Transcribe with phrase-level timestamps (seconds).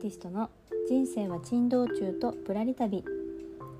[0.00, 0.48] ティストの
[0.88, 3.04] 人生は珍道中とぶらり旅。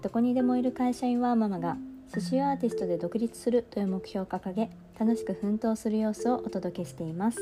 [0.02, 1.78] どこにでもいる会社員ワーママが
[2.12, 7.38] 刺繍アーティストで独立するという目標を掲げ楽しく奮闘する様子をお届けしています。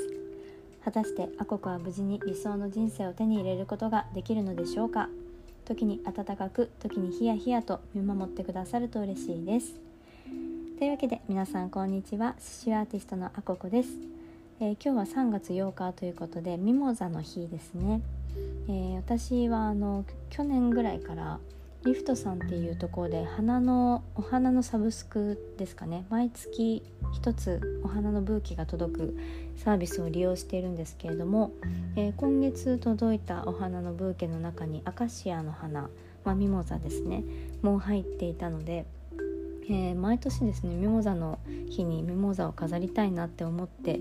[0.85, 5.09] 果たしてアココは無事に理想の人生を手に入れることができるのでしょうか？
[5.65, 9.75] 時に温かく時にヒヤヒヤと見守ってくださると嬉しいです。
[10.79, 12.35] というわけで皆さんこんにちは。
[12.35, 14.18] 刺繍アーティストのアココです。
[14.61, 18.01] えー、今日は3月8日ということでミモザの日ですね、
[18.67, 21.39] えー、私はあの去年ぐらいから
[21.85, 26.07] リフトさんっていうところで花のお花のサブスクですかね。
[26.11, 26.83] 毎月
[27.23, 29.17] 1つお花のブーケが届く
[29.57, 31.53] サービスを利用しているんですけれども、
[31.95, 35.89] えー、今月届いたお花のブーケの中にアカシアの花、
[36.25, 37.23] まあ、ミモザですね
[37.63, 38.87] もう入っていたので、
[39.71, 41.39] えー、毎年ですねミモザの
[41.71, 44.01] 日にミモザを飾りたいなって思って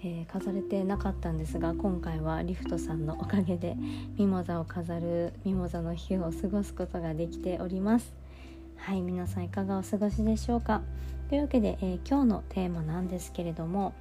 [0.00, 3.76] えー、飾れてなかったんですが今回はリフトさんのおかげで
[4.16, 8.14] ミモザを飾るミモザの日を過ごすことができております。
[8.76, 10.82] はい皆さんいかがお過ごしでしょうか？
[11.28, 13.92] というわけで、えー、今日のテーマなんですけれども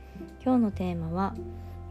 [0.43, 1.35] 今日のテーマは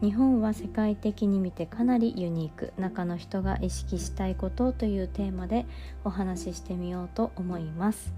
[0.01, 5.65] 日本は世界的に見てかなりユニーク中の人が意識したいことというテーマで
[6.05, 8.13] お話ししてみようと思います、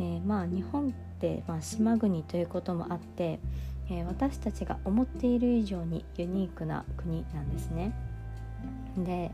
[0.00, 3.38] えー、まあ日本って、まあ、島国ということもあって
[3.88, 7.92] えー、私たちが思っている以上にユニークな国なんですね。
[8.96, 9.30] で、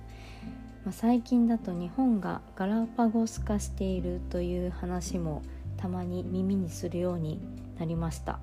[0.85, 5.43] まあ、最近だと日本がガラパゴス化しているという話も
[5.77, 7.41] たまに耳にするように
[7.79, 8.39] なりました。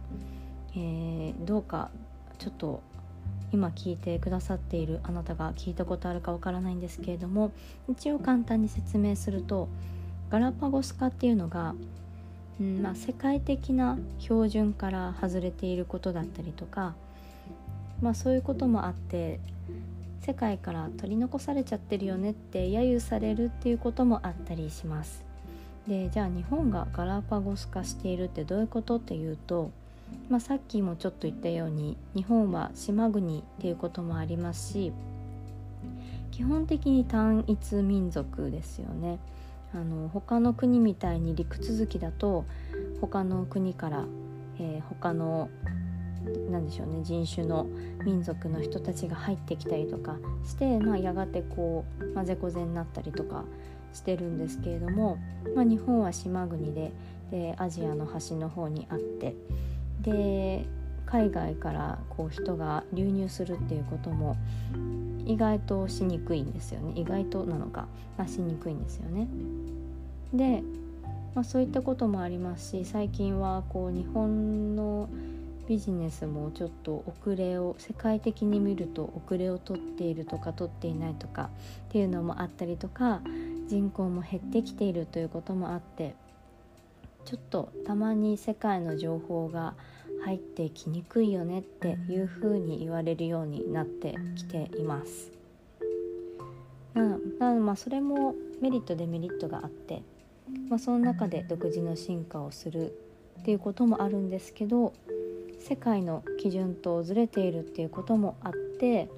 [0.76, 1.90] えー、どうか
[2.38, 2.82] ちょっと
[3.52, 7.52] 今聞いてくださっているあなたが聞いたことあるかわからないんですけれども
[7.90, 9.70] 一応簡単に説明すると
[10.30, 11.76] ガラパゴス化っていうのが
[12.60, 16.96] うんまあ、世界的な標準から外れていることだったりとか、
[18.02, 19.40] まあ、そういうこともあって
[20.22, 25.24] 世界から取り残されちゃってるよねって揶揄されるっていうこともあったりします。
[25.88, 29.70] でじゃあ日本がガラパゴス化しているってどういうことっていうと、
[30.30, 34.94] まあ、さっきもちょっと言ったように日本は島国っていうこともありますし
[36.32, 39.20] 基本的に単一民族ですよね。
[39.76, 42.46] あの他の国みたいに陸続きだと
[43.02, 44.06] 他の国から、
[44.58, 45.50] えー、他の
[46.50, 47.68] 何でしょうね人種の
[48.06, 53.44] 民族の人たちが入ってきたりとかして、まあ、やがてこう混ぜこぜになったりとか
[53.94, 55.18] してるんですけれども、
[55.56, 56.92] まあ、日本は島国で
[57.32, 59.36] でアジアの端の方にあって
[60.02, 60.66] で
[61.06, 64.36] 海外からこう人が流入するっていうことも
[65.26, 69.28] 意外としにくいんですよね意外となのか、まあ、しにくいんですよね。
[70.34, 70.64] で、
[71.34, 75.10] まあ、そういったこともありますし最近はこう日本の
[75.68, 81.50] ビジネスもちょっと遅れを世界的に見ると遅れをとっているとか取っていないとか
[81.90, 83.22] っていうのもあったりとか
[83.68, 86.16] 人口も減ってきているということもあって
[87.26, 89.74] ちょっとたまに世界の情報が
[90.26, 95.32] 入ってきにくいよねっていうふうに言われるようになってきています。
[96.96, 100.02] ななまあそれもメリットデメリットがあって、
[100.70, 102.98] まあ、その中で独自の進化をする
[103.42, 104.94] っていうこともあるんですけど
[105.60, 109.10] 世界の基準とずれているっていうこともあって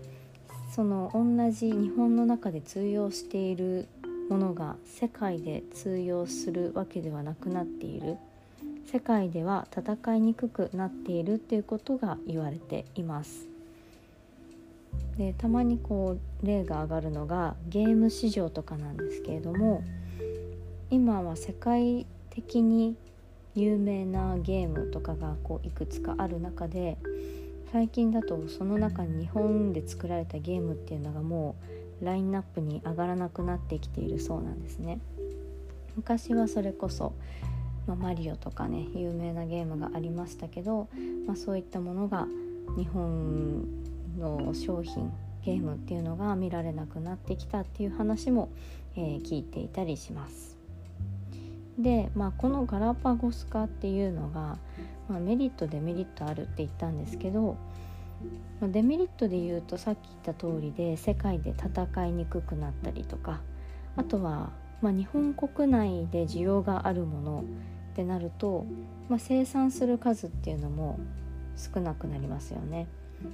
[0.75, 3.87] その同じ日本の中で通用している
[4.29, 8.17] ものが世界で通用するわけではなくなっている
[8.89, 13.45] 世界では戦いにくくなっているっていうことが言われています。
[15.17, 19.83] でたまにこう例が挙がるのがゲーム市場とかなんですけれども
[20.89, 22.95] 今は世界的に
[23.55, 26.97] 有名なゲームとかがこういくつかある中で
[27.73, 31.55] 最近だとその中に日本で作られたゲームっていうのがも
[32.01, 34.99] うラインナップに上がらなくなってきているそうなんですね。
[35.97, 37.13] 昔はそれこそ
[37.87, 40.89] まあ、マリオとかね有名なゲームがありましたけど、
[41.25, 42.27] まあ、そういったものが
[42.77, 43.65] 日本
[44.19, 45.11] の商品
[45.43, 48.49] ゲームっていうのが見られなくなってきたっていう話も、
[48.95, 50.57] えー、聞いていたりします。
[51.79, 54.57] で、まあ、このガラパゴス化っていうのが、
[55.07, 57.55] まあ、メリットデメリットあるって言ったんですけど、
[58.59, 63.41] まあ、デメリットで言うとさっき言った通りで世界で戦いにくくなったりとか
[63.95, 64.51] あとは、
[64.81, 67.43] まあ、日本国内で需要があるもの
[67.97, 68.67] ってなると、
[69.09, 70.99] まあ、生産する数っていうのも
[71.55, 72.87] 少なくなりますよね。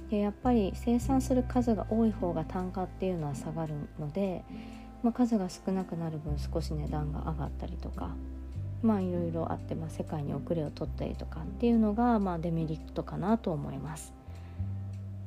[0.08, 4.42] でやっぱり生産する数が多い方が単価っていうのは下がるので、
[5.02, 8.16] まあ、数が少なくなる分少し値段が上がったりとか
[8.82, 14.14] まあいろいろあって、まあ、世界に遅れを取ったりとかっていうのが、まあ、デメリットかなと思います。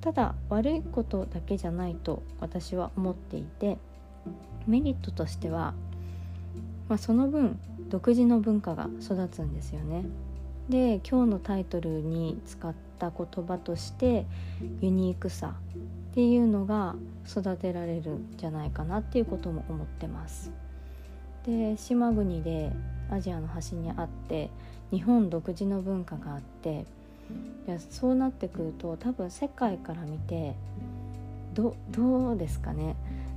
[0.02, 3.78] ただ悪いことだけじゃないと私は思っていて
[4.66, 5.76] メリットとしては、
[6.90, 10.04] まあ、その分独自の文化が育つんですよね。
[10.70, 14.26] で今日のタイトルに使った言葉として
[14.82, 15.56] ユニークさ
[16.12, 16.96] っていうのが
[17.30, 20.52] 育てられるんじゃないかなっていうことも思ってます。
[21.46, 22.74] で島国で
[23.10, 24.50] アジアの端にあって
[24.92, 26.86] 日本独自の文化があって
[27.68, 30.56] いやそうなってくると多分世界から見て
[31.54, 32.96] どどうですかね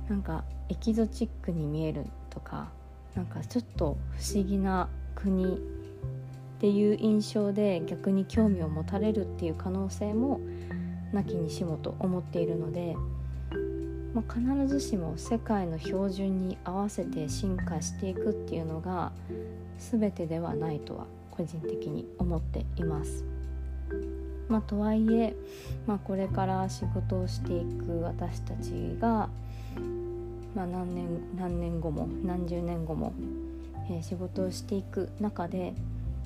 [0.09, 2.69] なんかエキゾチックに見えるとか
[3.15, 5.57] なんかちょっと不思議な国っ
[6.59, 10.39] ていう印象で逆に興味を持たれるっていう可能性も
[11.11, 12.95] なきにしもと思っているので、
[14.13, 19.11] まあ、必ずしも世界の標準に合わせて進化していくっていうのが
[19.77, 23.25] 全てではないとは個人的に思っています。
[24.47, 25.33] まあ、とはいえ、
[25.87, 29.29] まあ、これから仕事をしていく私たちが、
[30.55, 31.07] まあ、何年
[31.37, 33.13] 何年後も何十年後も、
[33.89, 35.73] えー、仕事をしていく中で、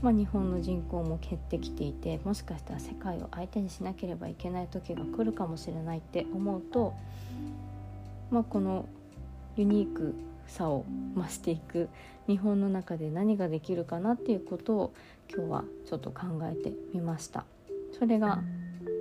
[0.01, 6.93] まあ、日本の人口も減ってきていてもしかしたら世界を相手にしなければいけない時が来るかもしれないって思うと、
[8.31, 8.87] まあ、この
[9.55, 10.15] ユニーク
[10.47, 10.85] さを
[11.15, 11.89] 増していく
[12.27, 14.93] 日本の中で何ができるかなっていうことを
[15.33, 17.45] 今日はちょっと考えてみました。
[17.97, 18.43] それが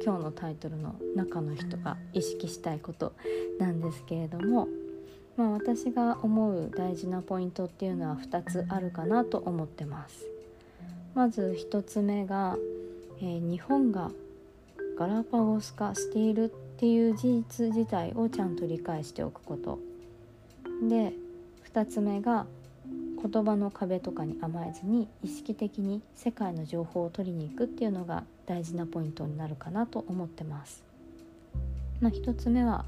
[0.05, 3.13] 今日のタイトルの中の人が意識したいこと
[3.59, 4.69] なんですけれども、
[5.37, 10.27] まあ、私が思う大事なポイントっていうのは2つあるかなと思ってます。
[11.15, 12.57] まず1つ目が、
[13.21, 14.11] えー、日本が
[14.97, 19.79] ガラパゴス化しているっていう事実自体をちゃんと理解しておくこと
[20.89, 21.13] で
[21.73, 22.47] 2つ目が
[23.23, 30.85] 言葉の壁とかに甘えずに意識的に世界の情報を取りに行くっていうのが大事なポイントになるかなと思ってます。
[32.01, 32.85] まあ、1つ目は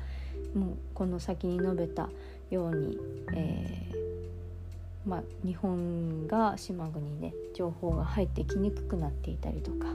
[0.54, 2.10] もうこの先に述べた
[2.50, 2.98] ように、
[3.34, 9.86] えー、まあ、日本が島国で情報が入ってきにくくなっていたりとか、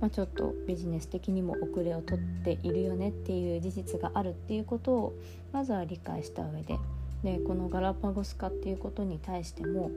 [0.00, 5.14] まあ、ちょっとビジネス的にも遅れをとっているよねっていう事実があるっていうことを
[5.52, 6.78] まずは理解した上で
[7.24, 9.90] でこのガラパゴス化っていうことに対しても、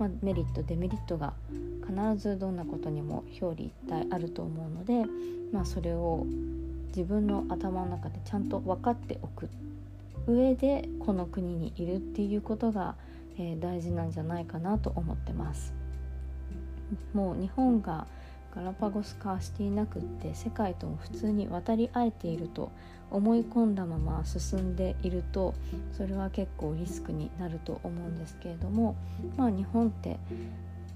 [0.00, 1.32] まあ、メリットデメリットが
[1.86, 5.08] 必ずどんなことにも表裏一体あると思うので、
[5.52, 6.26] まあ、それを
[6.88, 9.48] 自分の頭の中でちゃんと分かっておく
[10.26, 12.94] 上でこの国にいるっていうことが、
[13.38, 15.72] えー、大事なんじゃないかなと思ってます。
[17.14, 18.06] もう日本が
[18.54, 22.70] ガラパゴス化していなくって世界とも普通に渡り合えていると
[23.10, 25.54] 思い込んだまま進んでいると
[25.96, 28.94] それは結構リスクになると思うんですけれども
[29.36, 30.18] まあ日本って、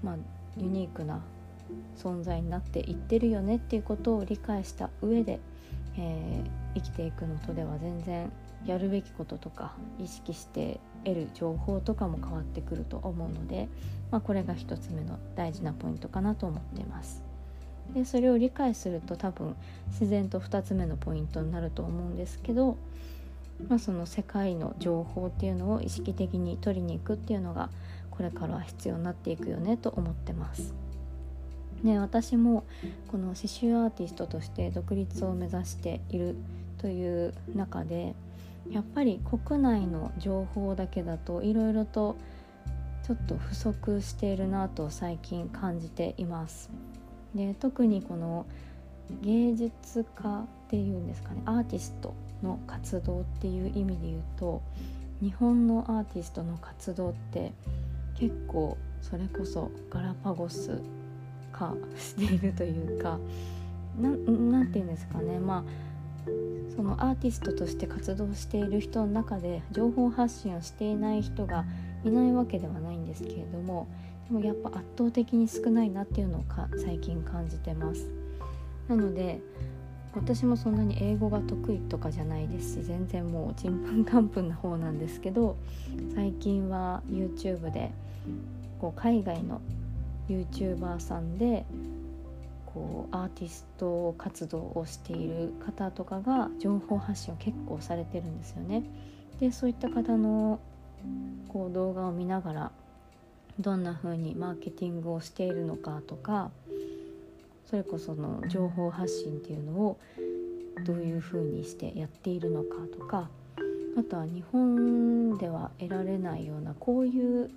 [0.03, 0.15] まあ、
[0.57, 1.21] ユニークな
[1.97, 5.39] 存在になっていってるよねっていうことを理解した上で、
[5.97, 8.31] えー、生きていくのとでは全然
[8.65, 13.69] やるべきこととか意識して得る情報とかも変わってくると思うので、
[14.11, 17.23] まあ、これが1つ目の大事なポイントかなと思っています。
[17.93, 19.55] でそれを理解すると多分
[19.91, 22.77] 自然と2つ目のポイントになると思うんですけど、
[23.69, 27.69] まあ、その世界の情報っていうのを意識的に取りに行くっていうのが
[28.11, 30.73] これからは必要になっていくよねと思ってます。
[31.83, 32.63] で私も
[33.11, 36.35] この刺繍アーティストとして独立を目指している
[36.79, 38.15] という中で
[38.71, 42.17] やっぱり国内の情報だけだといろいろと
[43.03, 46.69] ちょっと不足しているなと最近感じています。
[47.33, 48.45] で特にこの
[49.21, 54.61] 芸術家っていうんですかねアーティストの活動っていう意味で言うと
[55.21, 57.53] 日本のアーティストの活動って
[58.15, 60.81] 結構それこそガラパゴス
[61.51, 63.17] 化しているというか
[63.99, 65.86] 何て言うんですかねまあ
[66.75, 71.65] そのアーティストとして活動している人の中で情報発信をしていない人が
[72.03, 73.87] いないわけではないんですけれども
[74.27, 78.09] でもやっぱ圧倒的に少ないなっていうのをか最近感じてます。
[78.87, 79.41] なので
[80.13, 85.57] 私もそんなに英語が得意とかじゃないですし全然もうちんぷんかんぷんな方なんですけど
[86.15, 87.91] 最近は YouTube で
[88.79, 89.61] こう海外の
[90.27, 91.65] YouTuber さんで
[92.77, 98.83] こうアーティスト活動をしている方とかが情報発信を結構されてるんですよね。
[99.39, 100.59] でそういった方の
[101.47, 102.71] こう動画を見ながら
[103.59, 106.51] どんな風にマーケティングをしているのかとか
[107.65, 109.99] それこその情報発信っていうのを
[110.85, 113.29] どういう風にしてやっているのかとか
[113.97, 117.49] あとは日本では得られないようなこういう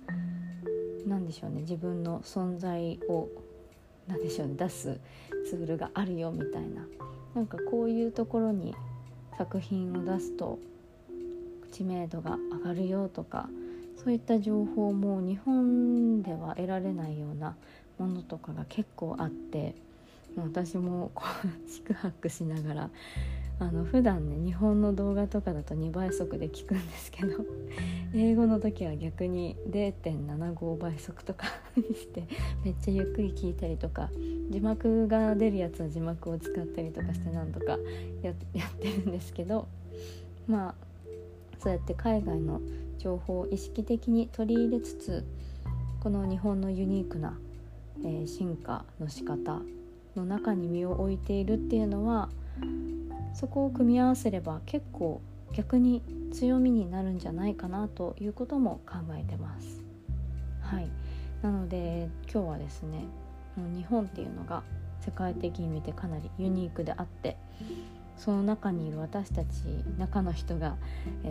[1.07, 3.27] なんでしょうね自分の存在を
[4.11, 4.99] 何でしょうね出す
[5.49, 6.85] ツールがあるよみたいな
[7.33, 8.75] なんかこういうところに
[9.37, 10.59] 作品を出すと
[11.71, 13.47] 知名度が上がるよとか
[14.03, 17.55] そういった情報も日本では得られないような
[17.97, 19.75] ものとかが結構あって
[20.35, 22.89] 私もこう四苦八苦しながら
[23.61, 27.45] あの普段ね日本の動画とかだと2倍速で聞くんですけど
[28.11, 31.45] 英語の時は逆に0.75倍速とか
[31.77, 32.23] にして
[32.65, 34.09] めっちゃゆっくり聞いたりとか
[34.49, 37.77] 字幕が出るやつは字幕を使ったりとかしてなんとか
[38.23, 38.33] やっ
[38.79, 39.67] てるんですけど
[40.47, 40.75] まあ
[41.59, 42.61] そうやって海外の
[42.97, 45.23] 情報を意識的に取り入れつつ
[45.99, 47.37] この日本のユニークな、
[48.03, 49.61] えー、進化の仕方
[50.15, 52.29] の中に身を置いているっていうのは
[53.33, 55.21] そこを組み合わせれば結構
[55.53, 59.83] 逆に強みになるんじゃないかなということも考えてます。
[60.61, 60.87] はい。
[61.41, 63.05] なので今日はですね
[63.75, 64.63] 日本っていうのが
[64.99, 67.37] 世界的に見てかなりユニークであって
[68.17, 69.47] その中にいる私たち
[69.97, 70.75] 中の人が、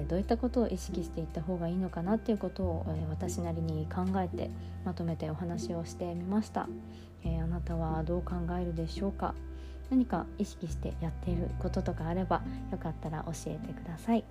[0.08, 4.50] どういったことを意識していった方がいいのかなっていうことを、私なりに考えて
[4.84, 6.68] まとめてお話をしてみました、
[7.22, 9.34] えー、あなたはどう考えるでしょうか？
[9.90, 14.24] 何か意識してやっていることとかあればよかったら教えてください。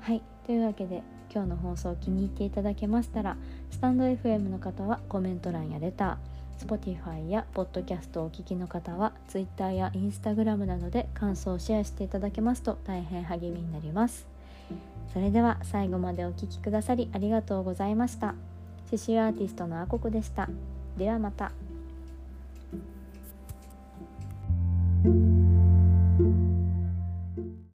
[0.00, 3.36] はいというわけで今日の放送気に入っていただけましたら
[3.70, 14.26] スタンド FM の方はコメント欄やレター Spotify や Podcast をお聞きの方は Twitter や Instagram などで感想をシェアしていただけますと大変励みになります
[15.12, 18.34] それでは最後までお聴きくださりありがとうございました
[18.90, 20.48] 刺繍アーティストのあここでした
[20.98, 21.71] ではまた。
[25.04, 25.31] thank you